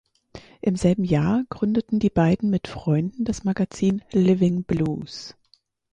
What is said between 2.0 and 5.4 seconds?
beiden mit Freunden das Magazin "Living Blues".